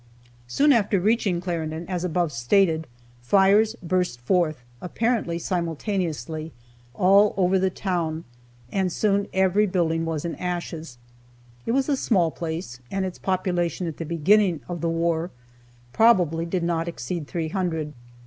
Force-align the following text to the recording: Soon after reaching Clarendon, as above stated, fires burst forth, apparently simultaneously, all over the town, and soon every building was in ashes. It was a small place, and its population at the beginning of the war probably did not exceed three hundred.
Soon 0.47 0.73
after 0.73 0.99
reaching 0.99 1.39
Clarendon, 1.39 1.85
as 1.87 2.03
above 2.03 2.31
stated, 2.31 2.87
fires 3.21 3.75
burst 3.83 4.19
forth, 4.21 4.63
apparently 4.81 5.37
simultaneously, 5.37 6.51
all 6.95 7.35
over 7.37 7.59
the 7.59 7.69
town, 7.69 8.23
and 8.71 8.91
soon 8.91 9.27
every 9.31 9.67
building 9.67 10.03
was 10.03 10.25
in 10.25 10.33
ashes. 10.37 10.97
It 11.67 11.73
was 11.73 11.87
a 11.87 11.95
small 11.95 12.31
place, 12.31 12.79
and 12.89 13.05
its 13.05 13.19
population 13.19 13.85
at 13.85 13.97
the 13.97 14.03
beginning 14.05 14.61
of 14.67 14.81
the 14.81 14.89
war 14.89 15.29
probably 15.93 16.47
did 16.47 16.63
not 16.63 16.87
exceed 16.87 17.27
three 17.27 17.49
hundred. 17.49 17.93